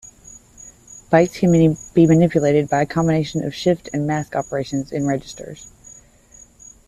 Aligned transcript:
Bytes 1.11 1.37
can 1.37 1.51
be 1.93 2.07
manipulated 2.07 2.67
by 2.67 2.81
a 2.81 2.85
combination 2.87 3.43
of 3.43 3.53
shift 3.53 3.87
and 3.93 4.07
mask 4.07 4.35
operations 4.35 4.91
in 4.91 5.05
registers. 5.05 5.67